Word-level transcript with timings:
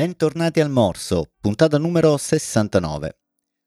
Bentornati 0.00 0.60
al 0.60 0.70
Morso, 0.70 1.32
puntata 1.42 1.76
numero 1.76 2.16
69. 2.16 3.18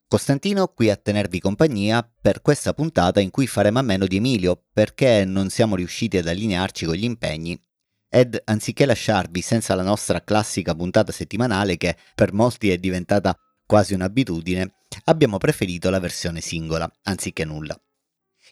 Costantino 0.08 0.68
qui 0.70 0.90
a 0.90 0.96
tenervi 0.96 1.40
compagnia 1.40 2.02
per 2.02 2.42
questa 2.42 2.74
puntata 2.74 3.20
in 3.20 3.30
cui 3.30 3.46
faremo 3.46 3.78
a 3.78 3.84
meno 3.84 4.08
di 4.08 4.16
Emilio 4.16 4.66
perché 4.74 5.26
non 5.26 5.52
siamo 5.52 5.76
riusciti 5.76 6.18
ad 6.18 6.28
allinearci 6.28 6.88
con 6.88 6.96
gli 6.96 7.04
impegni 7.04 7.56
ed 8.10 8.42
anziché 8.46 8.88
lasciarvi 8.88 9.42
senza 9.42 9.76
la 9.76 9.84
nostra 9.84 10.24
classica 10.24 10.74
puntata 10.74 11.12
settimanale 11.12 11.78
che 11.78 11.98
per 12.16 12.34
molti 12.34 12.72
è 12.72 12.80
diventata 12.80 13.38
quasi 13.64 13.94
un'abitudine, 13.94 14.74
abbiamo 15.04 15.38
preferito 15.38 15.92
la 15.92 16.00
versione 16.00 16.42
singola 16.42 16.92
anziché 17.04 17.46
nulla. 17.46 17.80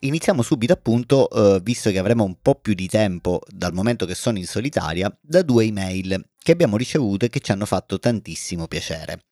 Iniziamo 0.03 0.41
subito 0.41 0.73
appunto, 0.73 1.29
eh, 1.29 1.59
visto 1.61 1.91
che 1.91 1.99
avremo 1.99 2.23
un 2.23 2.41
po' 2.41 2.55
più 2.55 2.73
di 2.73 2.87
tempo 2.87 3.39
dal 3.47 3.71
momento 3.71 4.07
che 4.07 4.15
sono 4.15 4.39
in 4.39 4.47
solitaria, 4.47 5.15
da 5.21 5.43
due 5.43 5.65
email 5.65 6.29
che 6.39 6.51
abbiamo 6.51 6.75
ricevuto 6.75 7.25
e 7.25 7.29
che 7.29 7.39
ci 7.39 7.51
hanno 7.51 7.67
fatto 7.67 7.99
tantissimo 7.99 8.67
piacere. 8.67 9.25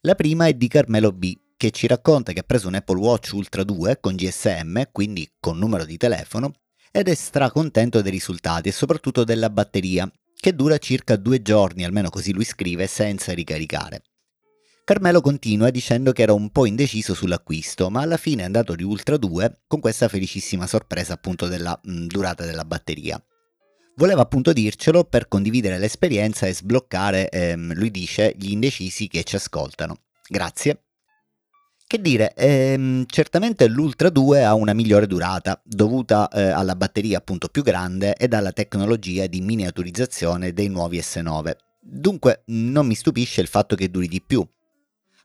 La 0.00 0.16
prima 0.16 0.48
è 0.48 0.54
di 0.54 0.66
Carmelo 0.66 1.12
B, 1.12 1.32
che 1.56 1.70
ci 1.70 1.86
racconta 1.86 2.32
che 2.32 2.40
ha 2.40 2.44
preso 2.44 2.66
un 2.66 2.74
Apple 2.74 2.98
Watch 2.98 3.30
Ultra 3.32 3.62
2 3.62 4.00
con 4.00 4.16
GSM, 4.16 4.82
quindi 4.90 5.30
con 5.38 5.56
numero 5.56 5.84
di 5.84 5.96
telefono, 5.96 6.52
ed 6.90 7.06
è 7.06 7.14
stracontento 7.14 8.02
dei 8.02 8.10
risultati 8.10 8.70
e 8.70 8.72
soprattutto 8.72 9.22
della 9.22 9.50
batteria, 9.50 10.10
che 10.34 10.52
dura 10.52 10.78
circa 10.78 11.14
due 11.14 11.42
giorni, 11.42 11.84
almeno 11.84 12.10
così 12.10 12.32
lui 12.32 12.44
scrive, 12.44 12.88
senza 12.88 13.32
ricaricare. 13.34 14.02
Carmelo 14.88 15.20
continua 15.20 15.68
dicendo 15.68 16.12
che 16.12 16.22
era 16.22 16.32
un 16.32 16.48
po' 16.48 16.64
indeciso 16.64 17.12
sull'acquisto, 17.12 17.90
ma 17.90 18.00
alla 18.00 18.16
fine 18.16 18.40
è 18.40 18.46
andato 18.46 18.74
di 18.74 18.84
Ultra 18.84 19.18
2 19.18 19.64
con 19.66 19.80
questa 19.80 20.08
felicissima 20.08 20.66
sorpresa 20.66 21.12
appunto 21.12 21.46
della 21.46 21.78
mh, 21.82 21.92
mm, 21.92 22.06
durata 22.06 22.46
della 22.46 22.64
batteria. 22.64 23.22
Voleva 23.96 24.22
appunto 24.22 24.50
dircelo 24.54 25.04
per 25.04 25.28
condividere 25.28 25.76
l'esperienza 25.76 26.46
e 26.46 26.54
sbloccare, 26.54 27.28
ehm, 27.28 27.74
lui 27.74 27.90
dice, 27.90 28.32
gli 28.34 28.50
indecisi 28.50 29.08
che 29.08 29.24
ci 29.24 29.36
ascoltano. 29.36 30.04
Grazie. 30.26 30.84
Che 31.86 32.00
dire, 32.00 32.32
ehm, 32.32 33.04
certamente 33.08 33.68
l'Ultra 33.68 34.08
2 34.08 34.42
ha 34.42 34.54
una 34.54 34.72
migliore 34.72 35.06
durata, 35.06 35.60
dovuta 35.64 36.30
eh, 36.30 36.44
alla 36.44 36.76
batteria 36.76 37.18
appunto 37.18 37.48
più 37.48 37.62
grande 37.62 38.14
e 38.14 38.26
alla 38.34 38.52
tecnologia 38.52 39.26
di 39.26 39.42
miniaturizzazione 39.42 40.54
dei 40.54 40.68
nuovi 40.68 40.96
S9. 40.96 41.52
Dunque 41.78 42.44
non 42.46 42.86
mi 42.86 42.94
stupisce 42.94 43.42
il 43.42 43.48
fatto 43.48 43.76
che 43.76 43.90
duri 43.90 44.08
di 44.08 44.22
più, 44.22 44.46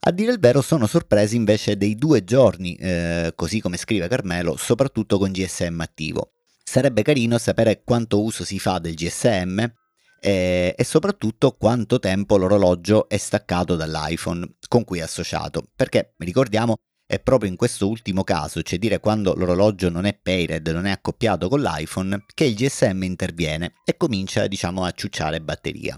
a 0.05 0.11
dire 0.11 0.33
il 0.33 0.39
vero 0.39 0.61
sono 0.61 0.85
sorpresi 0.85 1.37
invece 1.37 1.77
dei 1.77 1.95
due 1.95 2.25
giorni, 2.25 2.75
eh, 2.75 3.31
così 3.35 3.61
come 3.61 3.77
scrive 3.77 4.09
Carmelo, 4.09 4.57
soprattutto 4.57 5.17
con 5.17 5.31
GSM 5.31 5.79
attivo. 5.79 6.31
Sarebbe 6.61 7.03
carino 7.03 7.37
sapere 7.37 7.83
quanto 7.83 8.21
uso 8.21 8.43
si 8.43 8.59
fa 8.59 8.79
del 8.79 8.95
GSM 8.95 9.59
eh, 10.19 10.75
e 10.77 10.83
soprattutto 10.83 11.51
quanto 11.51 11.99
tempo 11.99 12.35
l'orologio 12.35 13.07
è 13.07 13.17
staccato 13.17 13.75
dall'iPhone 13.75 14.55
con 14.67 14.83
cui 14.83 14.99
è 14.99 15.03
associato, 15.03 15.63
perché 15.73 16.13
ricordiamo 16.17 16.75
è 17.05 17.19
proprio 17.19 17.49
in 17.49 17.55
questo 17.55 17.87
ultimo 17.87 18.23
caso, 18.23 18.61
cioè 18.61 18.79
dire 18.79 18.99
quando 18.99 19.33
l'orologio 19.35 19.89
non 19.89 20.05
è 20.05 20.17
paired, 20.21 20.67
non 20.69 20.85
è 20.85 20.91
accoppiato 20.91 21.47
con 21.47 21.61
l'iPhone, 21.61 22.25
che 22.33 22.45
il 22.45 22.55
GSM 22.55 23.03
interviene 23.03 23.73
e 23.85 23.95
comincia 23.95 24.47
diciamo 24.47 24.83
a 24.83 24.91
ciucciare 24.91 25.39
batteria. 25.39 25.97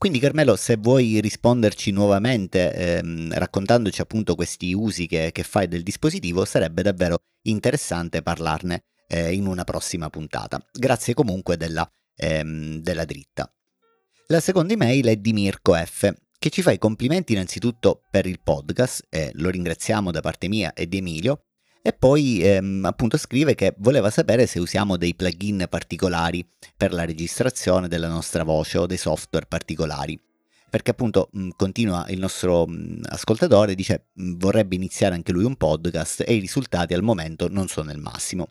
Quindi 0.00 0.18
Carmelo, 0.18 0.56
se 0.56 0.78
vuoi 0.78 1.20
risponderci 1.20 1.90
nuovamente 1.90 2.72
ehm, 2.72 3.34
raccontandoci 3.34 4.00
appunto 4.00 4.34
questi 4.34 4.72
usi 4.72 5.06
che, 5.06 5.28
che, 5.30 5.42
fai 5.42 5.68
del 5.68 5.82
dispositivo, 5.82 6.46
sarebbe 6.46 6.80
davvero 6.80 7.18
interessante 7.42 8.22
parlarne 8.22 8.84
eh, 9.06 9.34
in 9.34 9.44
una 9.44 9.62
prossima 9.64 10.08
puntata. 10.08 10.58
Grazie 10.72 11.12
comunque 11.12 11.58
della, 11.58 11.86
ehm, 12.16 12.80
della 12.80 13.04
dritta. 13.04 13.54
La 14.28 14.40
seconda 14.40 14.72
email 14.72 15.04
è 15.04 15.16
di 15.16 15.34
Mirko 15.34 15.74
F, 15.74 16.10
che 16.38 16.48
ci 16.48 16.62
fa 16.62 16.70
i 16.70 16.78
complimenti 16.78 17.34
innanzitutto 17.34 18.00
per 18.10 18.24
il 18.24 18.40
podcast, 18.42 19.04
e 19.10 19.32
lo 19.34 19.50
ringraziamo 19.50 20.10
da 20.10 20.22
parte 20.22 20.48
mia 20.48 20.72
e 20.72 20.88
di 20.88 20.96
Emilio, 20.96 21.49
e 21.82 21.92
poi 21.92 22.40
ehm, 22.42 22.84
appunto 22.84 23.16
scrive 23.16 23.54
che 23.54 23.74
voleva 23.78 24.10
sapere 24.10 24.46
se 24.46 24.58
usiamo 24.58 24.96
dei 24.96 25.14
plugin 25.14 25.66
particolari 25.68 26.46
per 26.76 26.92
la 26.92 27.04
registrazione 27.04 27.88
della 27.88 28.08
nostra 28.08 28.44
voce 28.44 28.78
o 28.78 28.86
dei 28.86 28.98
software 28.98 29.46
particolari. 29.46 30.20
Perché 30.68 30.92
appunto 30.92 31.30
mh, 31.32 31.48
continua 31.56 32.06
il 32.10 32.18
nostro 32.18 32.66
mh, 32.66 33.00
ascoltatore, 33.08 33.74
dice 33.74 34.10
mh, 34.12 34.36
vorrebbe 34.36 34.76
iniziare 34.76 35.14
anche 35.14 35.32
lui 35.32 35.44
un 35.44 35.56
podcast 35.56 36.22
e 36.26 36.34
i 36.34 36.38
risultati 36.38 36.94
al 36.94 37.02
momento 37.02 37.48
non 37.48 37.66
sono 37.68 37.90
il 37.90 37.98
massimo. 37.98 38.48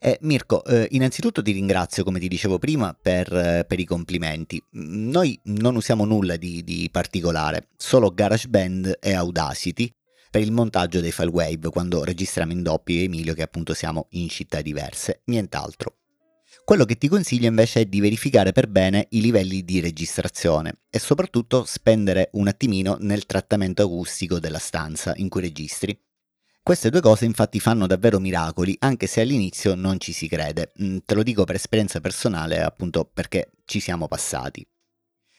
Eh, 0.00 0.18
Mirko, 0.20 0.62
innanzitutto 0.90 1.40
ti 1.40 1.52
ringrazio, 1.52 2.04
come 2.04 2.18
ti 2.18 2.28
dicevo 2.28 2.58
prima, 2.58 2.94
per, 3.00 3.32
eh, 3.32 3.64
per 3.66 3.80
i 3.80 3.86
complimenti. 3.86 4.62
Noi 4.72 5.40
non 5.44 5.76
usiamo 5.76 6.04
nulla 6.04 6.36
di, 6.36 6.62
di 6.62 6.90
particolare, 6.92 7.68
solo 7.78 8.10
GarageBand 8.10 8.98
e 9.00 9.14
Audacity, 9.14 9.90
per 10.34 10.42
il 10.42 10.50
montaggio 10.50 10.98
dei 10.98 11.12
file 11.12 11.28
wave 11.28 11.68
quando 11.68 12.02
registriamo 12.02 12.50
in 12.50 12.64
doppio 12.64 12.96
io 12.96 13.04
Emilio 13.04 13.34
che 13.34 13.42
appunto 13.42 13.72
siamo 13.72 14.08
in 14.10 14.28
città 14.28 14.60
diverse, 14.62 15.20
nient'altro. 15.26 15.98
Quello 16.64 16.84
che 16.84 16.98
ti 16.98 17.06
consiglio 17.06 17.46
invece 17.46 17.82
è 17.82 17.84
di 17.84 18.00
verificare 18.00 18.50
per 18.50 18.66
bene 18.66 19.06
i 19.10 19.20
livelli 19.20 19.64
di 19.64 19.78
registrazione 19.78 20.80
e 20.90 20.98
soprattutto 20.98 21.62
spendere 21.64 22.30
un 22.32 22.48
attimino 22.48 22.96
nel 22.98 23.26
trattamento 23.26 23.84
acustico 23.84 24.40
della 24.40 24.58
stanza 24.58 25.12
in 25.18 25.28
cui 25.28 25.42
registri. 25.42 25.96
Queste 26.64 26.90
due 26.90 27.00
cose 27.00 27.26
infatti 27.26 27.60
fanno 27.60 27.86
davvero 27.86 28.18
miracoli, 28.18 28.74
anche 28.80 29.06
se 29.06 29.20
all'inizio 29.20 29.76
non 29.76 30.00
ci 30.00 30.10
si 30.10 30.26
crede. 30.26 30.72
Mm, 30.82 30.96
te 31.06 31.14
lo 31.14 31.22
dico 31.22 31.44
per 31.44 31.54
esperienza 31.54 32.00
personale, 32.00 32.60
appunto 32.60 33.04
perché 33.04 33.52
ci 33.66 33.78
siamo 33.78 34.08
passati. 34.08 34.66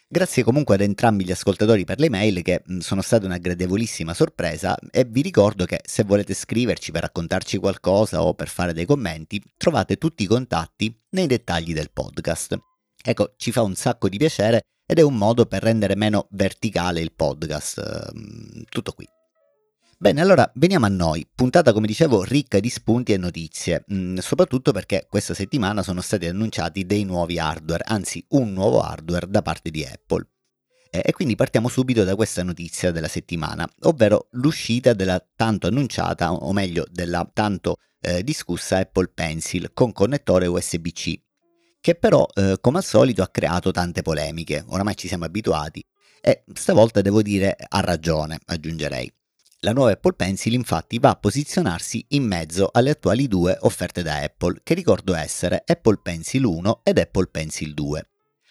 Grazie 0.08 0.44
comunque 0.44 0.76
ad 0.76 0.82
entrambi 0.82 1.26
gli 1.26 1.32
ascoltatori 1.32 1.84
per 1.84 2.00
le 2.00 2.10
mail 2.10 2.44
che 2.44 2.62
sono 2.80 3.02
state 3.02 3.26
una 3.26 3.40
gradevolissima 3.40 4.14
sorpresa 4.14 4.78
e 4.92 5.04
vi 5.04 5.22
ricordo 5.22 5.66
che 5.66 5.82
se 5.84 6.04
volete 6.04 6.36
scriverci 6.36 6.92
per 6.92 7.02
raccontarci 7.02 7.58
qualcosa 7.58 8.22
o 8.22 8.36
per 8.36 8.48
fare 8.48 8.72
dei 8.72 8.86
commenti 8.86 9.42
trovate 9.58 9.98
tutti 9.98 10.22
i 10.22 10.28
contatti 10.28 10.96
nei 11.10 11.26
dettagli 11.26 11.74
del 11.74 11.90
podcast. 11.92 12.56
Ecco, 13.04 13.34
ci 13.38 13.52
fa 13.52 13.64
un 13.64 13.74
sacco 13.74 14.08
di 14.08 14.18
piacere 14.18 14.62
ed 14.86 15.00
è 15.00 15.02
un 15.02 15.16
modo 15.16 15.48
per 15.48 15.64
rendere 15.64 15.96
meno 15.96 16.28
verticale 16.32 17.02
il 17.02 17.12
podcast. 17.12 18.12
Mm, 18.16 18.62
tutto 18.70 18.92
qui. 18.92 19.08
Bene, 19.98 20.20
allora 20.20 20.52
veniamo 20.56 20.86
a 20.86 20.90
noi. 20.90 21.26
Puntata, 21.34 21.72
come 21.72 21.88
dicevo, 21.88 22.24
ricca 22.24 22.60
di 22.60 22.70
spunti 22.70 23.14
e 23.14 23.18
notizie, 23.18 23.86
mh, 23.88 23.96
mm, 23.96 24.18
soprattutto 24.18 24.74
perché 24.74 25.08
questa 25.10 25.34
settimana 25.34 25.84
sono 25.84 26.02
stati 26.02 26.28
annunciati 26.28 26.86
dei 26.86 27.06
nuovi 27.06 27.40
hardware, 27.40 27.86
anzi 27.88 28.24
un 28.32 28.52
nuovo 28.52 28.82
hardware 28.82 29.28
da 29.30 29.42
parte 29.42 29.72
di 29.72 29.86
Apple. 29.86 30.28
E, 30.90 31.02
e 31.06 31.14
quindi 31.14 31.36
partiamo 31.36 31.70
subito 31.70 32.04
da 32.04 32.16
questa 32.16 32.44
notizia 32.44 32.92
della 32.92 33.08
settimana, 33.08 33.66
ovvero 33.84 34.28
l'uscita 34.32 34.92
della 34.92 35.26
tanto 35.34 35.68
annunciata, 35.68 36.34
o 36.34 36.52
meglio 36.52 36.86
della 36.92 37.28
tanto 37.32 37.78
eh, 38.02 38.22
discussa 38.22 38.80
Apple 38.80 39.12
Pencil 39.14 39.72
con 39.74 39.94
connettore 39.94 40.46
USB-C, 40.48 41.22
che 41.80 41.96
però, 41.96 42.28
eh, 42.34 42.58
come 42.60 42.80
al 42.80 42.84
solito, 42.84 43.22
ha 43.22 43.30
creato 43.30 43.72
tante 43.72 44.02
polemiche, 44.02 44.62
oramai 44.68 44.98
ci 44.98 45.08
siamo 45.08 45.24
abituati, 45.24 45.82
e 46.20 46.44
stavolta 46.54 47.00
devo 47.00 47.22
dire 47.22 47.56
ha 47.66 47.80
ragione, 47.80 48.40
aggiungerei. 48.46 49.15
La 49.66 49.74
nuova 49.74 49.94
Apple 49.94 50.14
Pencil 50.14 50.54
infatti 50.54 51.00
va 51.00 51.10
a 51.10 51.16
posizionarsi 51.16 52.06
in 52.10 52.24
mezzo 52.24 52.70
alle 52.72 52.92
attuali 52.92 53.28
due 53.28 53.58
offerte 53.62 54.04
da 54.04 54.18
Apple, 54.18 54.60
che 54.62 54.76
ricordo 54.76 55.16
essere 55.16 55.64
Apple 55.66 56.02
Pencil 56.04 56.44
1 56.44 56.82
ed 56.84 57.00
Apple 57.00 57.26
Pencil 57.32 57.74
2. 57.74 58.10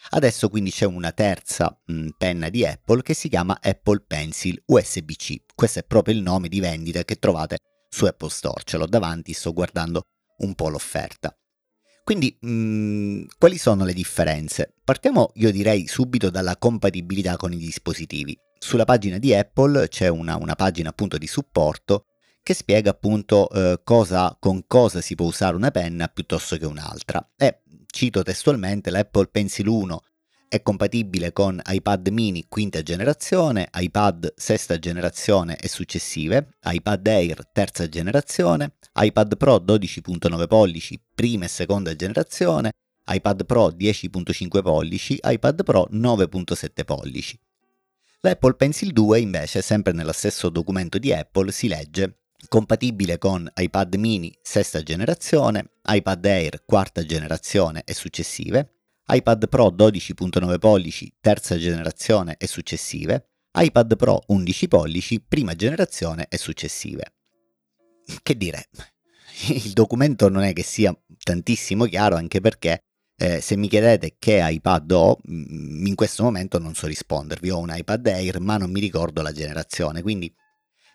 Adesso 0.09 0.49
quindi 0.49 0.71
c'è 0.71 0.83
una 0.83 1.13
terza 1.13 1.81
mh, 1.85 1.93
mm, 1.93 2.07
penna 2.17 2.49
di 2.49 2.65
Apple 2.65 3.01
che 3.01 3.13
si 3.13 3.29
chiama 3.29 3.57
Apple 3.61 4.03
Pencil 4.05 4.61
USB-C. 4.65 5.35
Questo 5.55 5.79
è 5.79 5.83
proprio 5.85 6.15
il 6.15 6.21
nome 6.21 6.49
di 6.49 6.59
vendita 6.59 7.05
che 7.05 7.15
trovate 7.15 7.59
su 7.87 8.03
Apple 8.03 8.29
Store. 8.29 8.63
Ce 8.65 8.75
l'ho 8.75 8.85
davanti, 8.85 9.31
sto 9.31 9.53
guardando 9.53 10.01
un 10.39 10.53
po' 10.53 10.67
l'offerta. 10.67 11.33
Quindi, 12.03 12.37
mh, 12.41 12.49
mm, 12.49 13.23
quali 13.37 13.57
sono 13.57 13.85
le 13.85 13.93
differenze? 13.93 14.73
Partiamo, 14.83 15.31
io 15.35 15.51
direi, 15.53 15.87
subito 15.87 16.29
dalla 16.29 16.57
compatibilità 16.57 17.37
con 17.37 17.53
i 17.53 17.57
dispositivi 17.57 18.37
sulla 18.65 18.83
pagina 18.83 19.19
di 19.19 19.31
Apple 19.31 19.87
c'è 19.89 20.07
una, 20.07 20.37
una 20.37 20.55
pagina 20.55 20.89
appunto 20.89 21.19
di 21.19 21.27
supporto 21.27 22.05
che 22.41 22.55
spiega 22.55 22.89
appunto 22.89 23.47
eh, 23.51 23.81
cosa, 23.83 24.35
con 24.39 24.63
cosa 24.65 25.01
si 25.01 25.13
può 25.13 25.27
usare 25.27 25.55
una 25.55 25.69
penna 25.69 26.07
piuttosto 26.07 26.57
che 26.57 26.65
un'altra. 26.65 27.31
E 27.37 27.61
cito 27.85 28.23
testualmente 28.23 28.89
l'Apple 28.89 29.27
Pencil 29.27 29.67
1 29.67 30.01
è 30.47 30.63
compatibile 30.63 31.31
con 31.31 31.61
iPad 31.63 32.07
mini 32.07 32.45
quinta 32.49 32.81
generazione, 32.81 33.69
iPad 33.71 34.33
sesta 34.35 34.79
generazione 34.79 35.57
e 35.57 35.67
successive, 35.67 36.55
iPad 36.63 37.05
Air 37.05 37.47
terza 37.51 37.87
generazione, 37.87 38.77
iPad 38.95 39.37
Pro 39.37 39.57
12.9 39.57 40.47
pollici 40.47 40.99
prima 41.13 41.45
e 41.45 41.49
seconda 41.49 41.95
generazione, 41.95 42.71
iPad 43.07 43.45
Pro 43.45 43.67
10.5 43.67 44.61
pollici, 44.63 45.19
iPad 45.21 45.63
Pro 45.63 45.87
9.7 45.91 46.83
pollici. 46.83 47.39
L'Apple 48.25 48.55
Pencil 48.55 48.91
2 48.91 49.19
invece, 49.19 49.61
sempre 49.61 49.93
nello 49.93 50.11
stesso 50.11 50.49
documento 50.49 50.97
di 50.97 51.13
Apple, 51.13 51.51
si 51.51 51.67
legge 51.67 52.21
compatibile 52.47 53.19
con 53.19 53.47
iPad 53.55 53.93
mini 53.97 54.35
sesta 54.41 54.81
generazione, 54.81 55.73
iPad 55.85 56.25
Air 56.25 56.63
quarta 56.65 57.05
generazione 57.05 57.83
e 57.85 57.93
successive, 57.93 58.77
iPad 59.09 59.47
Pro 59.47 59.67
12.9 59.67 60.57
pollici 60.57 61.13
terza 61.21 61.55
generazione 61.59 62.33
e 62.39 62.47
successive, 62.47 63.27
iPad 63.53 63.95
Pro 63.95 64.23
11 64.25 64.67
pollici 64.69 65.21
prima 65.21 65.53
generazione 65.53 66.25
e 66.27 66.39
successive. 66.39 67.13
Che 68.23 68.35
dire, 68.35 68.69
il 69.49 69.71
documento 69.73 70.29
non 70.29 70.41
è 70.41 70.51
che 70.53 70.63
sia 70.63 70.99
tantissimo 71.21 71.85
chiaro 71.85 72.15
anche 72.15 72.41
perché 72.41 72.85
eh, 73.17 73.39
se 73.39 73.55
mi 73.55 73.69
chiedete 73.69 74.15
che 74.19 74.39
iPad 74.41 74.91
ho, 74.91 75.17
in 75.27 75.93
questo 75.95 76.23
momento 76.23 76.59
non 76.59 76.75
so 76.75 76.87
rispondervi. 76.87 77.49
Ho 77.49 77.59
un 77.59 77.73
iPad 77.73 78.07
Air, 78.07 78.39
ma 78.39 78.57
non 78.57 78.71
mi 78.71 78.79
ricordo 78.79 79.21
la 79.21 79.31
generazione. 79.31 80.01
Quindi, 80.01 80.33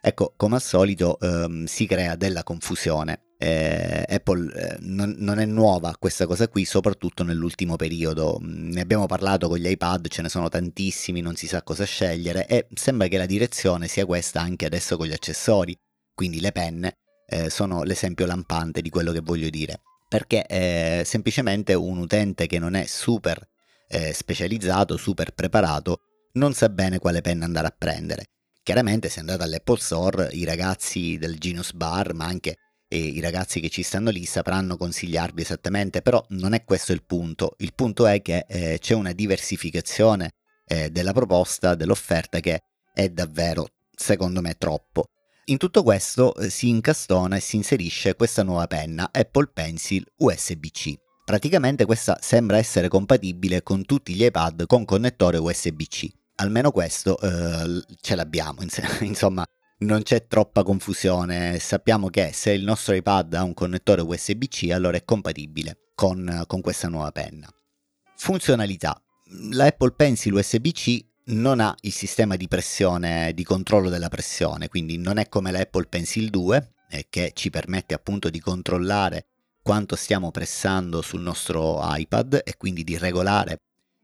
ecco, 0.02 0.34
come 0.37 0.56
al 0.56 0.62
solito 0.62 1.19
ehm, 1.19 1.64
si 1.64 1.87
crea 1.87 2.17
della 2.17 2.43
confusione. 2.43 3.22
Eh, 3.38 4.05
Apple 4.06 4.52
eh, 4.52 4.76
non, 4.81 5.14
non, 5.17 5.38
è 5.38 5.46
nuova 5.46 5.96
questa 5.99 6.26
cosa 6.26 6.46
qui, 6.49 6.67
soprattutto 6.67 7.22
nell'ultimo 7.22 7.76
periodo. 7.76 8.38
Ne 8.43 8.82
abbiamo 8.82 9.06
parlato 9.06 9.49
con 9.49 9.56
gli 9.58 9.67
iPad, 9.67 10.08
ce 10.08 10.20
ne 10.20 10.28
sono 10.28 10.50
tantissimi, 10.50 11.22
non 11.22 11.37
si 11.37 11.46
sa 11.46 11.62
cosa 11.62 11.84
scegliere 11.84 12.46
e 12.46 12.67
sembra 12.75 13.08
che 13.08 13.17
la 13.17 13.25
direzione 13.25 13.88
sia 13.88 14.05
questa 14.05 14.43
anche 14.43 14.67
adesso 14.67 14.99
con 14.99 15.06
gli 15.06 15.12
accessori, 15.12 15.75
quindi 16.14 16.40
le 16.40 16.52
penne. 16.52 16.96
Eh, 17.26 17.49
sono 17.49 17.82
l'esempio 17.84 18.26
lampante 18.26 18.82
di 18.82 18.90
quello 18.90 19.12
che 19.12 19.20
voglio 19.20 19.49
dire 19.49 19.82
perché 20.11 20.43
è 20.43 21.03
semplicemente 21.05 21.73
un 21.73 21.99
utente 21.99 22.49
che 22.49 22.59
non 22.59 22.75
è 22.75 22.85
super 22.85 23.49
eh, 23.87 24.12
specializzato, 24.12 24.97
super 24.97 25.31
preparato, 25.31 26.01
non 26.33 26.53
sa 26.53 26.69
bene 26.69 26.99
quale 26.99 27.21
penna 27.21 27.45
andare 27.45 27.69
a 27.69 27.75
prendere. 27.77 28.25
Chiaramente 28.61 29.09
se 29.09 29.21
andate 29.21 29.45
all'Apple 29.45 29.79
Store 29.79 30.29
i 30.33 30.43
ragazzi 30.45 31.17
del 31.17 31.39
Genius 31.39 31.75
Bar, 31.75 32.12
ma 32.15 32.25
anche 32.25 32.57
eh, 32.89 32.99
i 32.99 33.21
ragazzi 33.21 33.61
che 33.61 33.69
ci 33.69 33.85
stanno 33.85 34.11
lì 34.11 34.25
sapranno 34.25 34.77
consigliarvi 34.77 35.43
esattamente, 35.43 36.03
però 36.03 36.25
non 36.31 36.55
è 36.55 36.65
questo 36.65 36.91
il 36.91 37.05
punto. 37.05 37.55
Il 37.59 37.73
punto 37.73 38.05
è 38.09 38.21
che 38.21 38.47
eh, 38.49 38.79
c'è 38.81 38.95
una 38.95 39.13
diversificazione 39.13 40.33
eh, 40.67 40.91
della 40.91 41.13
proposta, 41.13 41.77
dell'offerta 41.77 42.41
che 42.41 42.63
è 42.93 43.09
davvero, 43.11 43.69
secondo 43.95 44.41
me, 44.41 44.55
troppo. 44.59 45.11
In 45.50 45.58
tutto 45.58 45.82
questo 45.82 46.32
eh, 46.37 46.49
si 46.49 46.69
incastona 46.69 47.35
e 47.35 47.41
si 47.41 47.56
inserisce 47.56 48.14
questa 48.14 48.44
nuova 48.44 48.69
penna 48.69 49.11
Apple 49.11 49.50
Pencil 49.52 50.06
USB-C. 50.19 50.94
Praticamente 51.25 51.87
questa 51.87 52.19
sembra 52.20 52.56
essere 52.56 52.87
compatibile 52.87 53.64
con 53.64 53.85
tutti 53.85 54.14
gli 54.14 54.23
iPad 54.23 54.67
con 54.67 54.85
connettore 54.85 55.38
USB-C. 55.38 56.08
Almeno 56.37 56.70
questo 56.70 57.19
eh, 57.19 57.82
ce 58.00 58.14
l'abbiamo, 58.14 58.62
insomma 59.02 59.44
non 59.79 60.02
c'è 60.02 60.29
troppa 60.29 60.62
confusione, 60.62 61.58
sappiamo 61.58 62.11
che 62.11 62.31
se 62.32 62.53
il 62.53 62.62
nostro 62.62 62.94
iPad 62.94 63.35
ha 63.35 63.43
un 63.43 63.53
connettore 63.53 64.03
USB-C 64.03 64.70
allora 64.70 64.99
è 64.99 65.05
compatibile 65.05 65.91
con, 65.96 66.44
con 66.46 66.61
questa 66.61 66.87
nuova 66.87 67.11
penna. 67.11 67.49
Funzionalità. 68.14 69.03
La 69.50 69.67
Apple 69.67 69.94
Pencil 69.96 70.35
USB-C 70.35 71.10
non 71.31 71.61
ha 71.61 71.75
il 71.81 71.93
sistema 71.93 72.37
di 72.37 72.49
pressione, 72.49 73.32
di 73.35 73.44
controllo 73.44 73.88
della 73.88 74.09
pressione, 74.09 74.69
quindi 74.69 74.99
non 74.99 75.19
è 75.19 75.29
come 75.29 75.50
l'Apple 75.50 75.87
Pencil 75.87 76.31
2 76.31 76.73
eh, 76.91 77.06
che 77.09 77.32
ci 77.35 77.50
permette 77.50 77.94
appunto 77.94 78.31
di 78.31 78.41
controllare 78.41 79.27
quanto 79.62 79.97
stiamo 79.97 80.31
pressando 80.31 81.03
sul 81.03 81.21
nostro 81.21 81.79
iPad 81.82 82.43
e 82.44 82.56
quindi 82.56 82.82
di 82.82 82.99
regolare 82.99 83.61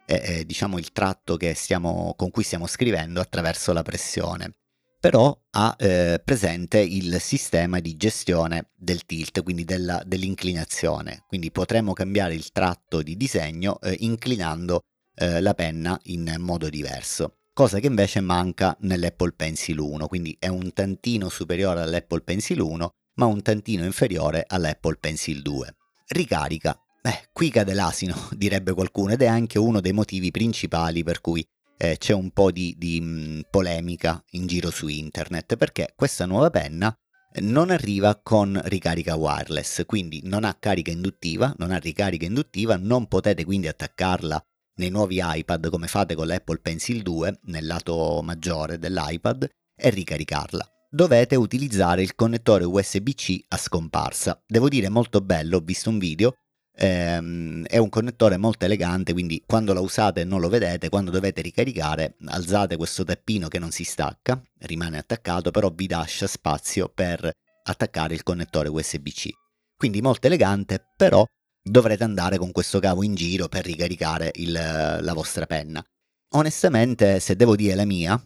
eh, 0.07 0.23
eh, 0.25 0.47
diciamo 0.47 0.79
il 0.79 0.93
tratto 0.93 1.37
stiamo, 1.55 2.15
con 2.17 2.31
cui 2.31 2.45
stiamo 2.45 2.67
scrivendo 2.67 3.21
attraverso 3.21 3.73
la 3.73 3.83
pressione. 3.83 4.55
Però 4.99 5.39
ha 5.51 5.77
eh, 5.79 6.21
presente 6.25 6.79
il 6.79 7.21
sistema 7.21 7.81
di 7.81 7.97
gestione 7.97 8.71
del 8.75 9.05
tilt, 9.05 9.43
quindi 9.43 9.65
della, 9.65 10.03
dell'inclinazione. 10.07 11.25
Quindi 11.27 11.51
potremo 11.51 11.93
cambiare 11.93 12.35
il 12.35 12.51
tratto 12.51 13.03
di 13.03 13.17
disegno 13.17 13.79
eh, 13.81 13.97
inclinando 14.01 14.81
eh, 15.17 15.41
la 15.41 15.55
penna 15.55 15.99
in 16.05 16.37
modo 16.39 16.69
diverso, 16.69 17.39
cosa 17.53 17.79
che 17.79 17.87
invece 17.87 18.21
manca 18.21 18.77
nell'Apple 18.81 19.33
Pencil 19.33 19.79
1, 19.79 20.07
quindi 20.09 20.37
è 20.39 20.49
un 20.49 20.73
tantino 20.73 21.29
superiore 21.29 21.81
all'Apple 21.81 22.21
Pencil 22.21 22.61
1, 22.61 22.91
ma 23.15 23.25
un 23.25 23.41
tantino 23.41 23.85
inferiore 23.85 24.45
all'Apple 24.47 24.99
Pencil 25.01 25.41
2. 25.41 25.75
Ricarica. 26.09 26.79
Beh, 27.01 27.29
qui 27.33 27.51
cade 27.51 27.73
l'asino, 27.73 28.15
direbbe 28.37 28.75
qualcuno, 28.75 29.13
ed 29.13 29.23
è 29.23 29.27
anche 29.27 29.59
uno 29.59 29.81
dei 29.81 29.93
motivi 29.93 30.31
principali 30.31 31.03
per 31.03 31.21
cui 31.21 31.43
eh, 31.79 31.97
c'è 31.99 32.13
un 32.13 32.31
po' 32.31 32.51
di, 32.51 32.75
di 32.77 33.01
mh, 33.01 33.07
mm, 33.07 33.41
polemica 33.51 34.23
in 34.33 34.47
giro 34.47 34.71
su 34.71 34.89
internet, 34.89 35.57
perché 35.57 35.95
questa 35.97 36.27
nuova 36.27 36.51
penna 36.51 36.95
non 37.41 37.71
arriva 37.71 38.21
con 38.23 38.61
ricarica 38.65 39.15
wireless, 39.15 39.85
quindi 39.87 40.21
non 40.25 40.45
ha 40.45 40.55
carica 40.59 40.91
induttiva, 40.91 41.55
non 41.59 41.71
ha 41.71 41.79
ricarica 41.79 42.25
induttiva, 42.25 42.77
non 42.77 43.07
potete 43.07 43.45
quindi 43.45 43.69
attaccarla 43.69 44.43
nei 44.77 44.91
nuovi 44.91 45.21
iPad 45.23 45.71
come 45.71 45.87
fate 45.87 46.15
con 46.15 46.27
l'Apple 46.27 46.59
Pencil 46.59 47.03
2 47.03 47.41
nel 47.45 47.67
lato 47.67 48.21
maggiore 48.23 48.79
dell'iPad 48.79 49.49
e 49.75 49.91
ricaricarla. 49.91 50.67
Dovete 50.91 51.37
utilizzare 51.37 52.03
il 52.03 52.15
connettore 52.15 52.65
USB-C 52.65 53.45
a 53.49 53.57
scomparsa. 53.57 54.41
Devo 54.47 54.69
dire 54.69 54.89
molto 54.89 55.21
bello, 55.21 55.59
ho 55.59 55.61
visto 55.61 55.91
un 55.91 55.99
video, 55.99 56.35
ehm, 56.77 57.65
è 57.67 57.79
un 57.79 57.89
connettore 57.89 58.37
molto 58.37 58.65
elegante, 58.65 59.13
quindi 59.13 59.43
quando 59.47 59.73
la 59.73 59.81
usate 59.81 60.25
non 60.25 60.41
lo 60.41 60.49
vedete, 60.49 60.89
quando 60.89 61.11
dovete 61.11 61.43
ricaricare 61.43 62.17
alzate 62.27 62.77
questo 62.77 63.05
tappino 63.05 63.49
che 63.49 63.59
non 63.59 63.73
si 63.73 63.85
stacca, 63.85 64.41
rimane 64.61 64.99
attaccato, 64.99 65.51
però 65.51 65.71
vi 65.75 65.89
lascia 65.89 66.27
spazio 66.27 66.89
per 66.89 67.31
attaccare 67.65 68.15
il 68.15 68.23
connettore 68.23 68.69
USB-C. 68.69 69.29
Quindi 69.77 70.01
molto 70.01 70.27
elegante, 70.29 70.83
però 70.97 71.25
dovrete 71.69 72.05
andare 72.05 72.39
con 72.39 72.53
questo 72.53 72.79
cavo 72.79 73.03
in 73.03 73.15
giro 73.15 73.49
per 73.49 73.65
ricaricare 73.65 74.31
il, 74.35 74.53
la 74.53 75.13
vostra 75.13 75.47
penna. 75.47 75.85
Onestamente, 76.31 77.19
se 77.19 77.35
devo 77.35 77.57
dire 77.57 77.75
la 77.75 77.85
mia, 77.85 78.21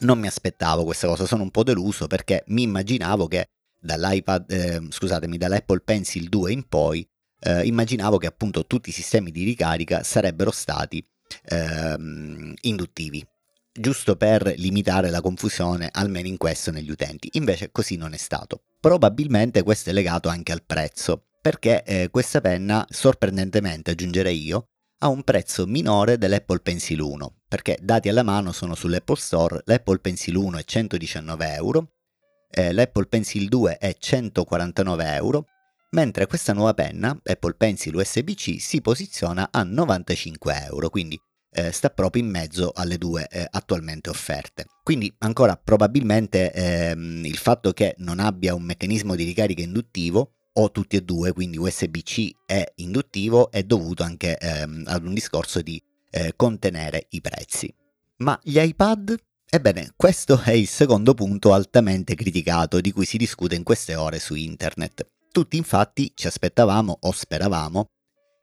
non 0.00 0.18
mi 0.18 0.26
aspettavo 0.26 0.84
questa 0.84 1.06
cosa, 1.06 1.26
sono 1.26 1.42
un 1.42 1.50
po' 1.50 1.62
deluso 1.62 2.06
perché 2.06 2.42
mi 2.48 2.62
immaginavo 2.62 3.28
che 3.28 3.46
dall'iPad, 3.80 4.50
eh, 4.50 4.80
scusatemi, 4.88 5.36
dall'Apple 5.38 5.80
Pencil 5.80 6.28
2 6.28 6.52
in 6.52 6.66
poi, 6.68 7.06
eh, 7.40 7.64
immaginavo 7.64 8.18
che 8.18 8.26
appunto 8.26 8.66
tutti 8.66 8.90
i 8.90 8.92
sistemi 8.92 9.30
di 9.30 9.44
ricarica 9.44 10.02
sarebbero 10.02 10.50
stati 10.50 11.04
eh, 11.44 11.96
induttivi, 12.62 13.24
giusto 13.72 14.16
per 14.16 14.52
limitare 14.56 15.10
la 15.10 15.20
confusione, 15.20 15.88
almeno 15.92 16.26
in 16.26 16.36
questo 16.36 16.70
negli 16.70 16.90
utenti. 16.90 17.28
Invece 17.32 17.70
così 17.70 17.96
non 17.96 18.14
è 18.14 18.18
stato. 18.18 18.62
Probabilmente 18.80 19.62
questo 19.62 19.90
è 19.90 19.92
legato 19.92 20.28
anche 20.28 20.52
al 20.52 20.62
prezzo 20.64 21.26
perché 21.40 21.82
eh, 21.84 22.08
questa 22.10 22.40
penna, 22.40 22.86
sorprendentemente 22.88 23.92
aggiungerei 23.92 24.42
io, 24.42 24.66
ha 25.02 25.08
un 25.08 25.22
prezzo 25.22 25.66
minore 25.66 26.18
dell'Apple 26.18 26.60
Pencil 26.60 27.00
1, 27.00 27.40
perché 27.48 27.78
dati 27.80 28.08
alla 28.08 28.22
mano 28.22 28.52
sono 28.52 28.74
sull'Apple 28.74 29.16
Store, 29.16 29.62
l'Apple 29.64 29.98
Pencil 29.98 30.36
1 30.36 30.58
è 30.58 30.64
119 30.64 31.54
euro, 31.54 31.92
eh, 32.50 32.72
l'Apple 32.72 33.06
Pencil 33.06 33.48
2 33.48 33.78
è 33.78 33.96
149 33.98 35.14
euro, 35.14 35.46
mentre 35.92 36.26
questa 36.26 36.52
nuova 36.52 36.74
penna, 36.74 37.18
Apple 37.24 37.54
Pencil 37.54 37.94
USB-C, 37.94 38.60
si 38.60 38.80
posiziona 38.80 39.48
a 39.50 39.62
95 39.62 40.64
euro, 40.66 40.90
quindi 40.90 41.18
eh, 41.52 41.72
sta 41.72 41.90
proprio 41.90 42.22
in 42.22 42.28
mezzo 42.28 42.70
alle 42.74 42.98
due 42.98 43.26
eh, 43.28 43.46
attualmente 43.50 44.10
offerte. 44.10 44.66
Quindi 44.82 45.12
ancora 45.18 45.56
probabilmente 45.56 46.52
ehm, 46.52 47.24
il 47.24 47.36
fatto 47.36 47.72
che 47.72 47.94
non 47.98 48.20
abbia 48.20 48.54
un 48.54 48.62
meccanismo 48.62 49.14
di 49.14 49.24
ricarica 49.24 49.62
induttivo 49.62 50.34
o 50.54 50.70
tutti 50.70 50.96
e 50.96 51.02
due, 51.02 51.32
quindi 51.32 51.58
USB-C 51.58 52.30
e 52.46 52.72
induttivo, 52.76 53.50
è 53.50 53.62
dovuto 53.62 54.02
anche 54.02 54.36
ehm, 54.38 54.84
ad 54.86 55.04
un 55.04 55.14
discorso 55.14 55.62
di 55.62 55.80
eh, 56.10 56.32
contenere 56.36 57.06
i 57.10 57.20
prezzi. 57.20 57.72
Ma 58.18 58.38
gli 58.42 58.58
iPad? 58.58 59.16
Ebbene, 59.48 59.92
questo 59.96 60.40
è 60.40 60.52
il 60.52 60.68
secondo 60.68 61.14
punto 61.14 61.52
altamente 61.52 62.14
criticato 62.14 62.80
di 62.80 62.92
cui 62.92 63.04
si 63.04 63.16
discute 63.16 63.54
in 63.54 63.62
queste 63.62 63.94
ore 63.94 64.18
su 64.18 64.34
internet. 64.34 65.06
Tutti 65.32 65.56
infatti 65.56 66.12
ci 66.14 66.26
aspettavamo 66.26 66.98
o 67.00 67.12
speravamo 67.12 67.86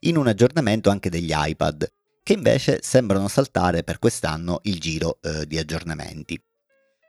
in 0.01 0.17
un 0.17 0.27
aggiornamento 0.27 0.89
anche 0.89 1.09
degli 1.09 1.31
iPad, 1.33 1.87
che 2.23 2.33
invece 2.33 2.79
sembrano 2.81 3.27
saltare 3.27 3.83
per 3.83 3.99
quest'anno 3.99 4.59
il 4.63 4.79
giro 4.79 5.19
eh, 5.21 5.45
di 5.47 5.57
aggiornamenti. 5.57 6.41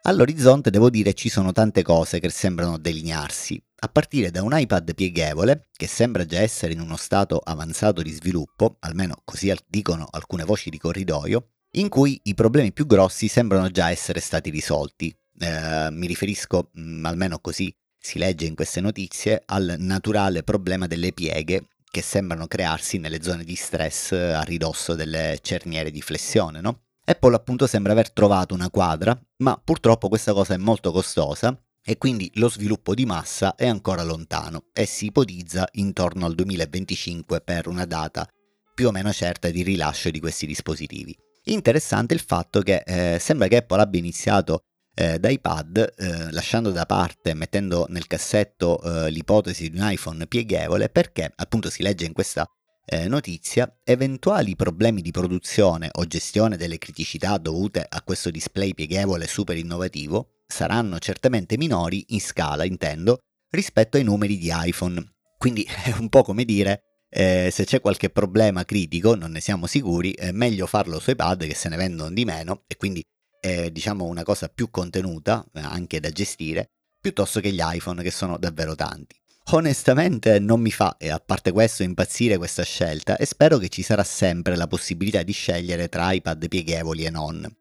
All'orizzonte 0.09 0.71
devo 0.71 0.89
dire 0.89 1.13
ci 1.13 1.29
sono 1.29 1.53
tante 1.53 1.83
cose 1.83 2.19
che 2.19 2.31
sembrano 2.31 2.79
delinearsi, 2.79 3.63
a 3.81 3.89
partire 3.89 4.31
da 4.31 4.43
un 4.43 4.59
iPad 4.59 4.95
pieghevole, 4.95 5.69
che 5.71 5.87
sembra 5.87 6.25
già 6.25 6.41
essere 6.41 6.73
in 6.73 6.81
uno 6.81 6.97
stato 6.97 7.37
avanzato 7.37 8.01
di 8.01 8.11
sviluppo, 8.11 8.79
almeno 8.81 9.21
così 9.23 9.55
dicono 9.67 10.09
alcune 10.11 10.45
voci 10.45 10.71
di 10.71 10.79
corridoio, 10.79 11.51
in 11.73 11.91
cui 11.91 12.19
i 12.23 12.33
problemi 12.33 12.73
più 12.73 12.87
grossi 12.87 13.29
sembrano 13.29 13.69
già 13.69 13.91
essere 13.91 14.21
stati 14.21 14.49
risolti. 14.49 15.15
Eh, 15.41 15.89
mi 15.91 16.07
riferisco, 16.07 16.71
mh, 16.73 16.81
mm, 16.81 17.05
almeno 17.05 17.39
così 17.41 17.71
si 17.99 18.17
legge 18.17 18.47
in 18.47 18.55
queste 18.55 18.81
notizie, 18.81 19.43
al 19.45 19.75
naturale 19.77 20.43
problema 20.43 20.87
delle 20.87 21.13
pieghe 21.13 21.69
che 21.85 22.01
sembrano 22.01 22.47
crearsi 22.47 22.97
nelle 22.97 23.23
zone 23.23 23.45
di 23.45 23.57
stress 23.57 24.13
a 24.13 24.41
ridosso 24.41 24.95
delle 24.95 25.39
cerniere 25.43 25.91
di 25.91 26.01
flessione, 26.01 26.63
no? 26.63 26.85
Apple 27.09 27.35
appunto 27.35 27.67
sembra 27.67 27.93
aver 27.93 28.11
trovato 28.11 28.53
una 28.53 28.69
quadra, 28.69 29.19
ma 29.39 29.59
purtroppo 29.63 30.09
questa 30.09 30.35
cosa 30.35 30.53
è 30.53 30.59
molto 30.59 30.93
costosa 30.93 31.59
e 31.83 31.97
quindi 31.97 32.31
lo 32.35 32.51
sviluppo 32.51 32.95
di 32.95 33.07
massa 33.07 33.55
è 33.55 33.67
ancora 33.67 34.03
lontano 34.03 34.65
e 34.75 34.85
si 34.85 35.07
ipotizza 35.07 35.67
intorno 35.73 36.27
al 36.27 36.35
2025 36.35 37.41
per 37.41 37.67
una 37.67 37.87
data 37.87 38.29
più 38.75 38.89
o 38.89 38.91
meno 38.91 39.11
certa 39.11 39.49
di 39.49 39.63
rilascio 39.63 40.11
di 40.11 40.21
questi 40.21 40.45
dispositivi. 40.45 41.17
Interessante 41.45 42.13
il 42.13 42.21
fatto 42.21 42.61
che 42.61 42.83
eh, 42.85 43.19
sembra 43.19 43.49
che 43.49 43.57
Apple 43.57 43.81
abbia 43.81 44.01
iniziato 44.01 44.65
eh, 44.95 45.19
da 45.19 45.31
iPad, 45.31 45.95
eh, 45.97 46.31
lasciando 46.33 46.73
da 46.73 46.85
parte, 46.85 47.33
mettendo 47.33 47.87
nel 47.89 48.07
cassetto 48.07 48.83
eh, 48.83 49.11
l'ipotesi 49.11 49.71
di 49.71 49.79
un 49.79 49.91
iPhone 49.91 50.27
pieghevole, 50.27 50.91
perché 50.91 51.33
appunto 51.35 51.71
si 51.71 51.83
legge 51.83 52.05
in 52.05 52.13
questa 52.13 52.47
eh, 52.89 53.07
notizia, 53.07 53.81
eventuali 53.85 54.57
problemi 54.57 55.03
di 55.03 55.11
produzione 55.11 55.91
o 55.93 56.07
gestione 56.07 56.57
delle 56.57 56.79
criticità 56.79 57.37
dovute 57.37 57.85
a 57.87 58.03
questo 58.03 58.31
display 58.31 58.73
pieghevole 58.73 59.27
super 59.27 59.57
innovativo 59.59 60.43
saranno 60.47 60.99
certamente 60.99 61.59
minori 61.59 62.07
in 62.09 62.21
scala, 62.21 62.65
intendo, 62.65 63.19
rispetto 63.51 63.99
ai 63.99 64.05
numeri 64.05 64.39
di 64.39 64.51
iPhone. 64.51 65.05
Quindi 65.37 65.63
è 65.85 65.95
un 65.99 66.09
po' 66.09 66.23
come 66.23 66.45
dire 66.45 67.05
eh, 67.11 67.51
se 67.53 67.65
c'è 67.65 67.81
qualche 67.81 68.09
problema 68.09 68.65
critico, 68.65 69.15
non 69.15 69.33
ne 69.33 69.41
siamo 69.41 69.67
sicuri, 69.67 70.13
è 70.13 70.31
meglio 70.31 70.67
farlo 70.67 70.99
su 70.99 71.11
iPad 71.11 71.47
che 71.47 71.55
se 71.55 71.69
ne 71.69 71.77
vendono 71.77 72.11
di 72.11 72.25
meno 72.25 72.65
e 72.67 72.77
quindi 72.77 73.03
è 73.39 73.71
diciamo 73.71 74.05
una 74.05 74.23
cosa 74.23 74.49
più 74.49 74.71
contenuta, 74.71 75.47
eh, 75.53 75.61
anche 75.61 76.01
da 76.01 76.11
gestire, 76.11 76.71
piuttosto 76.99 77.41
che 77.41 77.53
gli 77.53 77.61
iPhone 77.63 78.03
che 78.03 78.11
sono 78.11 78.39
davvero 78.39 78.75
tanti. 78.75 79.15
Onestamente 79.51 80.39
non 80.39 80.61
mi 80.61 80.71
fa, 80.71 80.97
e 80.99 81.09
a 81.11 81.19
parte 81.19 81.53
questo, 81.53 81.83
impazzire 81.83 82.37
questa 82.37 82.65
scelta 82.65 83.17
e 83.17 83.25
spero 83.25 83.59
che 83.59 83.69
ci 83.69 83.83
sarà 83.83 84.05
sempre 84.05 84.57
la 84.57 84.67
possibilità 84.67 85.23
di 85.23 85.33
scegliere 85.33 85.89
tra 85.89 86.13
iPad 86.13 86.49
pieghevoli 86.49 87.05
e 87.05 87.11
non 87.11 87.57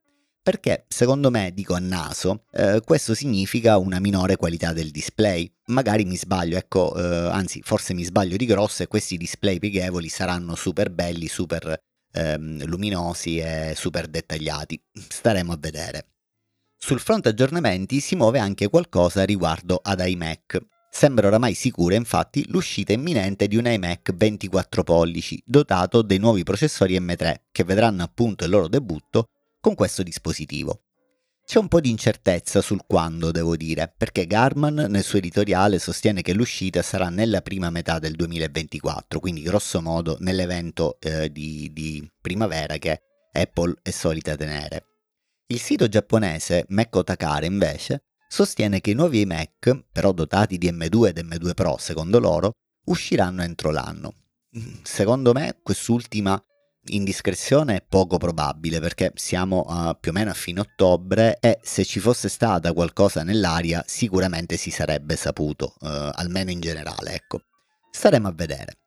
perché 0.47 0.85
secondo 0.87 1.29
me, 1.29 1.51
dico 1.53 1.73
a 1.73 1.79
naso, 1.79 2.45
eh, 2.53 2.79
questo 2.81 3.13
significa 3.13 3.77
una 3.77 3.99
minore 3.99 4.37
qualità 4.37 4.71
del 4.71 4.91
display. 4.91 5.51
Magari 5.65 6.05
mi 6.05 6.15
sbaglio, 6.15 6.55
ecco, 6.55 6.95
eh, 6.95 7.29
anzi 7.29 7.59
forse 7.61 7.93
mi 7.93 8.05
sbaglio 8.05 8.37
di 8.37 8.45
grosso 8.45 8.81
e 8.81 8.87
questi 8.87 9.17
display 9.17 9.59
pieghevoli 9.59 10.07
saranno 10.07 10.55
super 10.55 10.89
belli, 10.89 11.27
super 11.27 11.77
ehm, 12.13 12.65
luminosi 12.65 13.39
e 13.39 13.73
super 13.75 14.07
dettagliati. 14.07 14.81
Staremo 15.09 15.51
a 15.51 15.57
vedere. 15.59 16.11
Sul 16.77 17.01
fronte 17.01 17.27
aggiornamenti 17.27 17.99
si 17.99 18.15
muove 18.15 18.39
anche 18.39 18.69
qualcosa 18.69 19.25
riguardo 19.25 19.81
ad 19.83 19.99
iMac. 19.99 20.76
Sembra 20.89 21.27
oramai 21.27 21.53
sicura 21.53 21.95
infatti 21.95 22.45
l'uscita 22.49 22.93
imminente 22.93 23.47
di 23.47 23.55
un 23.55 23.67
iMac 23.67 24.13
24 24.15 24.83
pollici 24.83 25.41
dotato 25.45 26.01
dei 26.01 26.17
nuovi 26.17 26.43
processori 26.43 26.99
M3 26.99 27.35
che 27.51 27.63
vedranno 27.63 28.03
appunto 28.03 28.45
il 28.45 28.49
loro 28.49 28.67
debutto 28.67 29.29
con 29.59 29.75
questo 29.75 30.01
dispositivo. 30.01 30.81
C'è 31.47 31.59
un 31.59 31.69
po' 31.69 31.79
di 31.79 31.89
incertezza 31.89 32.59
sul 32.59 32.81
quando, 32.85 33.31
devo 33.31 33.55
dire, 33.55 33.93
perché 33.95 34.27
Garman 34.27 34.87
nel 34.89 35.03
suo 35.03 35.19
editoriale 35.19 35.79
sostiene 35.79 36.21
che 36.21 36.33
l'uscita 36.33 36.81
sarà 36.81 37.07
nella 37.07 37.39
prima 37.39 37.69
metà 37.69 37.99
del 37.99 38.15
2024, 38.15 39.21
quindi 39.21 39.43
grosso 39.43 39.81
modo 39.81 40.17
nell'evento 40.19 40.97
eh, 40.99 41.31
di, 41.31 41.71
di 41.71 42.05
primavera 42.19 42.75
che 42.77 43.01
Apple 43.31 43.75
è 43.81 43.91
solita 43.91 44.35
tenere. 44.35 44.87
Il 45.47 45.61
sito 45.61 45.87
giapponese 45.87 46.65
Mekko 46.67 47.05
Takare 47.05 47.45
invece 47.45 48.06
sostiene 48.27 48.81
che 48.81 48.91
i 48.91 48.95
nuovi 48.95 49.25
Mac, 49.25 49.83
però 49.91 50.11
dotati 50.11 50.57
di 50.57 50.71
M2 50.71 51.07
ed 51.07 51.17
M2 51.19 51.53
Pro 51.53 51.77
secondo 51.77 52.19
loro, 52.19 52.51
usciranno 52.85 53.43
entro 53.43 53.71
l'anno. 53.71 54.13
Secondo 54.83 55.33
me 55.33 55.59
quest'ultima 55.61 56.41
indiscrezione 56.89 57.75
è 57.75 57.85
poco 57.87 58.17
probabile 58.17 58.79
perché 58.79 59.11
siamo 59.15 59.65
uh, 59.67 59.97
più 59.99 60.11
o 60.11 60.13
meno 60.13 60.31
a 60.31 60.33
fine 60.33 60.61
ottobre 60.61 61.37
e 61.39 61.59
se 61.61 61.83
ci 61.83 61.99
fosse 61.99 62.29
stata 62.29 62.71
qualcosa 62.73 63.23
nell'aria 63.23 63.83
sicuramente 63.85 64.57
si 64.57 64.71
sarebbe 64.71 65.15
saputo, 65.15 65.73
uh, 65.79 65.87
almeno 66.13 66.51
in 66.51 66.59
generale, 66.59 67.13
ecco. 67.13 67.41
Staremo 67.91 68.27
a 68.27 68.33
vedere. 68.33 68.77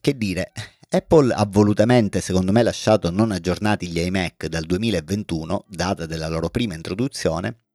Che 0.00 0.16
dire, 0.16 0.52
Apple 0.88 1.32
ha 1.34 1.44
volutamente, 1.46 2.20
secondo 2.20 2.52
me, 2.52 2.62
lasciato 2.62 3.10
non 3.10 3.32
aggiornati 3.32 3.88
gli 3.88 3.98
iMac 3.98 4.46
dal 4.46 4.64
2021, 4.64 5.64
data 5.68 6.06
della 6.06 6.28
loro 6.28 6.48
prima 6.48 6.74
introduzione, 6.74 7.65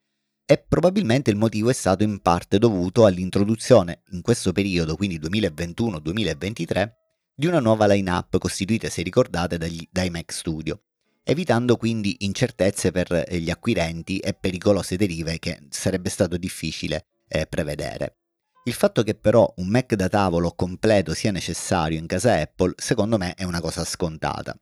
e 0.45 0.57
probabilmente 0.67 1.29
il 1.31 1.37
motivo 1.37 1.69
è 1.69 1.73
stato 1.73 2.03
in 2.03 2.19
parte 2.19 2.57
dovuto 2.57 3.05
all'introduzione 3.05 4.01
in 4.11 4.21
questo 4.21 4.51
periodo, 4.51 4.95
quindi 4.95 5.19
2021-2023, 5.19 6.91
di 7.35 7.47
una 7.47 7.59
nuova 7.59 7.87
line-up 7.87 8.37
costituita, 8.37 8.89
se 8.89 9.01
ricordate, 9.01 9.57
dagli, 9.57 9.87
dai 9.89 10.09
Mac 10.09 10.31
Studio, 10.31 10.81
evitando 11.23 11.77
quindi 11.77 12.17
incertezze 12.19 12.91
per 12.91 13.11
eh, 13.11 13.39
gli 13.39 13.49
acquirenti 13.49 14.19
e 14.19 14.33
pericolose 14.33 14.95
derive 14.97 15.39
che 15.39 15.59
sarebbe 15.69 16.09
stato 16.09 16.37
difficile 16.37 17.05
eh, 17.27 17.47
prevedere. 17.47 18.17
Il 18.65 18.73
fatto 18.73 19.01
che 19.01 19.15
però 19.15 19.51
un 19.57 19.67
Mac 19.67 19.95
da 19.95 20.07
tavolo 20.07 20.51
completo 20.51 21.15
sia 21.15 21.31
necessario 21.31 21.97
in 21.97 22.05
casa 22.05 22.39
Apple, 22.39 22.73
secondo 22.75 23.17
me 23.17 23.33
è 23.33 23.43
una 23.43 23.59
cosa 23.59 23.83
scontata. 23.83 24.55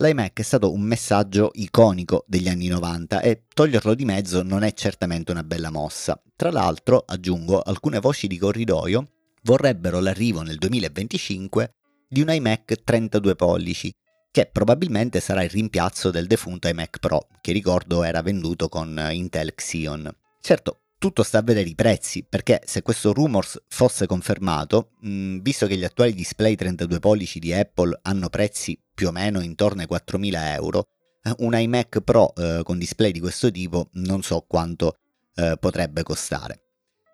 L'iMac 0.00 0.38
è 0.38 0.42
stato 0.42 0.72
un 0.72 0.82
messaggio 0.82 1.50
iconico 1.54 2.22
degli 2.28 2.46
anni 2.46 2.68
90 2.68 3.20
e 3.20 3.46
toglierlo 3.52 3.94
di 3.94 4.04
mezzo 4.04 4.44
non 4.44 4.62
è 4.62 4.72
certamente 4.72 5.32
una 5.32 5.42
bella 5.42 5.70
mossa. 5.70 6.22
Tra 6.36 6.52
l'altro, 6.52 7.02
aggiungo, 7.04 7.60
alcune 7.60 7.98
voci 7.98 8.28
di 8.28 8.38
corridoio 8.38 9.08
vorrebbero 9.42 9.98
l'arrivo 9.98 10.42
nel 10.42 10.56
2025 10.56 11.72
di 12.08 12.20
un 12.20 12.30
iMac 12.30 12.84
32 12.84 13.34
pollici, 13.34 13.92
che 14.30 14.46
probabilmente 14.46 15.18
sarà 15.18 15.42
il 15.42 15.50
rimpiazzo 15.50 16.12
del 16.12 16.28
defunto 16.28 16.68
iMac 16.68 17.00
Pro, 17.00 17.26
che 17.40 17.50
ricordo 17.50 18.04
era 18.04 18.22
venduto 18.22 18.68
con 18.68 19.04
Intel 19.10 19.52
Xeon. 19.52 20.08
Certo, 20.40 20.82
tutto 20.98 21.22
sta 21.22 21.38
a 21.38 21.42
vedere 21.42 21.68
i 21.68 21.74
prezzi, 21.74 22.24
perché 22.28 22.60
se 22.64 22.82
questo 22.82 23.12
rumors 23.12 23.62
fosse 23.68 24.06
confermato, 24.06 24.90
mh, 25.00 25.38
visto 25.38 25.66
che 25.66 25.76
gli 25.76 25.84
attuali 25.84 26.12
display 26.12 26.56
32 26.56 26.98
pollici 26.98 27.38
di 27.38 27.52
Apple 27.52 27.98
hanno 28.02 28.28
prezzi 28.28 28.78
più 28.92 29.08
o 29.08 29.12
meno 29.12 29.40
intorno 29.40 29.80
ai 29.80 29.86
4.000 29.88 30.54
euro, 30.54 30.88
eh, 31.22 31.34
un 31.38 31.56
iMac 31.56 32.00
Pro 32.00 32.34
eh, 32.34 32.60
con 32.64 32.78
display 32.78 33.12
di 33.12 33.20
questo 33.20 33.50
tipo 33.50 33.88
non 33.92 34.22
so 34.22 34.44
quanto 34.46 34.96
eh, 35.34 35.56
potrebbe 35.58 36.02
costare. 36.02 36.62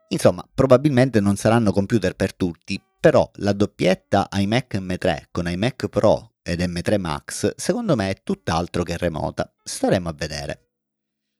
Insomma, 0.08 0.48
probabilmente 0.52 1.20
non 1.20 1.36
saranno 1.36 1.72
computer 1.72 2.14
per 2.14 2.34
tutti, 2.34 2.80
però 2.98 3.30
la 3.36 3.52
doppietta 3.52 4.28
iMac 4.32 4.76
M3 4.76 5.22
con 5.30 5.48
iMac 5.48 5.88
Pro 5.88 6.36
ed 6.42 6.60
M3 6.60 7.00
Max 7.00 7.54
secondo 7.56 7.96
me 7.96 8.10
è 8.10 8.22
tutt'altro 8.22 8.82
che 8.82 8.96
remota. 8.96 9.52
Staremo 9.62 10.08
a 10.08 10.14
vedere. 10.16 10.64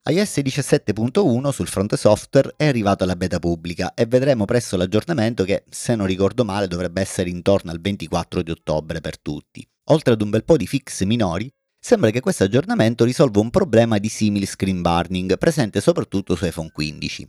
iOS 0.06 0.40
17.1 0.40 1.49
sul 1.49 1.66
fronte 1.66 1.96
software 1.96 2.52
è 2.58 2.66
arrivata 2.66 3.06
la 3.06 3.16
beta 3.16 3.38
pubblica 3.38 3.94
e 3.94 4.04
vedremo 4.04 4.44
presto 4.44 4.76
l'aggiornamento 4.76 5.44
che, 5.44 5.64
se 5.70 5.94
non 5.94 6.04
ricordo 6.04 6.44
male, 6.44 6.68
dovrebbe 6.68 7.00
essere 7.00 7.30
intorno 7.30 7.70
al 7.70 7.80
24 7.80 8.42
di 8.42 8.50
ottobre 8.50 9.00
per 9.00 9.18
tutti. 9.18 9.66
Oltre 9.84 10.12
ad 10.12 10.20
un 10.20 10.28
bel 10.28 10.44
po' 10.44 10.58
di 10.58 10.66
fix 10.66 11.04
minori, 11.04 11.50
sembra 11.80 12.11
che 12.11 12.20
questo 12.20 12.44
aggiornamento 12.44 13.04
risolva 13.04 13.40
un 13.40 13.49
problema 13.49 13.96
di 13.96 14.11
simile 14.11 14.44
screen 14.44 14.82
burning 14.82 15.38
presente 15.38 15.80
soprattutto 15.80 16.34
su 16.34 16.44
iPhone 16.44 16.70
15. 16.70 17.26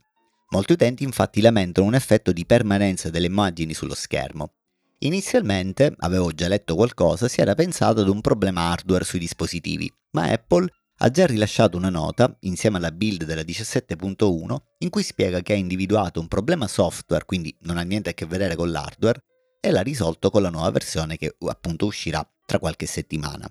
Molti 0.49 0.73
utenti 0.73 1.05
infatti 1.05 1.39
lamentano 1.39 1.87
un 1.87 1.95
effetto 1.95 2.33
di 2.33 2.45
permanenza 2.45 3.09
delle 3.09 3.27
immagini 3.27 3.73
sullo 3.73 3.95
schermo. 3.95 4.51
Inizialmente, 4.99 5.95
avevo 5.99 6.33
già 6.33 6.49
letto 6.49 6.75
qualcosa, 6.75 7.29
si 7.29 7.39
era 7.39 7.55
pensato 7.55 8.01
ad 8.01 8.09
un 8.09 8.19
problema 8.19 8.69
hardware 8.71 9.05
sui 9.05 9.19
dispositivi, 9.19 9.89
ma 10.11 10.23
Apple 10.29 10.67
ha 10.97 11.09
già 11.09 11.25
rilasciato 11.25 11.77
una 11.77 11.89
nota, 11.89 12.35
insieme 12.41 12.77
alla 12.77 12.91
build 12.91 13.25
della 13.25 13.41
17.1, 13.41 14.57
in 14.79 14.89
cui 14.89 15.03
spiega 15.03 15.41
che 15.41 15.53
ha 15.53 15.57
individuato 15.57 16.19
un 16.19 16.27
problema 16.27 16.67
software, 16.67 17.25
quindi 17.25 17.55
non 17.61 17.77
ha 17.77 17.81
niente 17.81 18.11
a 18.11 18.13
che 18.13 18.25
vedere 18.25 18.55
con 18.55 18.71
l'hardware, 18.71 19.23
e 19.59 19.71
l'ha 19.71 19.81
risolto 19.81 20.29
con 20.29 20.41
la 20.41 20.49
nuova 20.49 20.69
versione 20.69 21.17
che 21.17 21.35
appunto 21.47 21.85
uscirà 21.85 22.25
tra 22.45 22.59
qualche 22.59 22.85
settimana. 22.85 23.47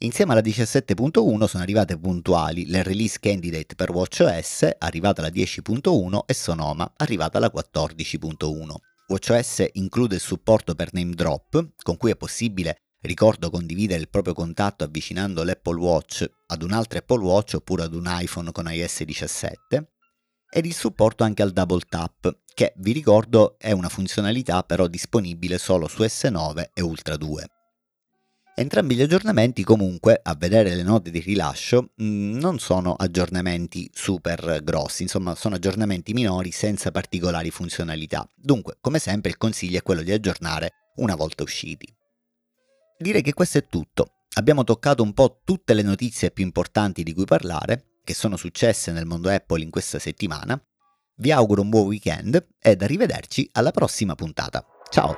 Insieme 0.00 0.32
alla 0.32 0.42
17.1 0.42 1.44
sono 1.44 1.62
arrivate 1.62 1.98
puntuali 1.98 2.66
le 2.66 2.82
release 2.82 3.18
candidate 3.20 3.74
per 3.74 3.90
WatchOS, 3.90 4.68
arrivata 4.78 5.22
la 5.22 5.28
10.1, 5.28 6.20
e 6.26 6.34
Sonoma, 6.34 6.92
arrivata 6.96 7.38
la 7.38 7.50
14.1. 7.54 8.74
WatchOS 9.08 9.68
include 9.74 10.16
il 10.16 10.20
supporto 10.20 10.74
per 10.74 10.92
name 10.92 11.14
drop, 11.14 11.74
con 11.82 11.96
cui 11.96 12.10
è 12.10 12.16
possibile, 12.16 12.85
ricordo, 13.02 13.50
condividere 13.50 14.00
il 14.00 14.08
proprio 14.08 14.34
contatto 14.34 14.84
avvicinando 14.84 15.44
l'Apple 15.44 15.78
Watch 15.78 16.30
ad 16.46 16.62
un 16.62 16.72
altro 16.72 16.98
Apple 16.98 17.22
Watch 17.22 17.54
oppure 17.54 17.84
ad 17.84 17.94
un 17.94 18.04
iPhone 18.06 18.52
con 18.52 18.70
iOS 18.70 19.02
17, 19.02 19.90
ed 20.50 20.66
il 20.66 20.74
supporto 20.74 21.24
anche 21.24 21.42
al 21.42 21.52
double 21.52 21.82
tap, 21.88 22.38
che 22.54 22.72
vi 22.78 22.92
ricordo 22.92 23.56
è 23.58 23.72
una 23.72 23.88
funzionalità 23.88 24.62
però 24.62 24.86
disponibile 24.86 25.58
solo 25.58 25.88
su 25.88 26.02
S9 26.02 26.70
e 26.72 26.80
Ultra 26.80 27.16
2. 27.16 27.50
Entrambi 28.58 28.94
gli 28.94 29.02
aggiornamenti 29.02 29.62
comunque, 29.62 30.18
a 30.22 30.34
vedere 30.34 30.74
le 30.74 30.82
note 30.82 31.10
di 31.10 31.18
rilascio, 31.18 31.90
mm, 32.02 32.38
non 32.38 32.58
sono 32.58 32.94
aggiornamenti 32.94 33.90
super 33.92 34.60
grossi, 34.64 35.02
insomma 35.02 35.34
sono 35.34 35.56
aggiornamenti 35.56 36.14
minori 36.14 36.52
senza 36.52 36.90
particolari 36.90 37.50
funzionalità. 37.50 38.26
Dunque, 38.34 38.78
come 38.80 38.98
sempre, 38.98 39.30
il 39.30 39.36
consiglio 39.36 39.76
è 39.76 39.82
quello 39.82 40.02
di 40.02 40.10
aggiornare 40.10 40.70
una 40.94 41.16
volta 41.16 41.42
usciti. 41.42 41.86
Direi 42.98 43.20
che 43.20 43.34
questo 43.34 43.58
è 43.58 43.66
tutto. 43.66 44.12
Abbiamo 44.36 44.64
toccato 44.64 45.02
un 45.02 45.12
po' 45.12 45.40
tutte 45.44 45.74
le 45.74 45.82
notizie 45.82 46.30
più 46.30 46.44
importanti 46.44 47.02
di 47.02 47.12
cui 47.12 47.26
parlare, 47.26 47.98
che 48.02 48.14
sono 48.14 48.36
successe 48.36 48.90
nel 48.90 49.04
mondo 49.04 49.28
Apple 49.28 49.62
in 49.62 49.70
questa 49.70 49.98
settimana. 49.98 50.58
Vi 51.16 51.30
auguro 51.30 51.60
un 51.60 51.68
buon 51.68 51.86
weekend 51.86 52.46
ed 52.58 52.82
arrivederci 52.82 53.48
alla 53.52 53.70
prossima 53.70 54.14
puntata. 54.14 54.64
Ciao! 54.90 55.14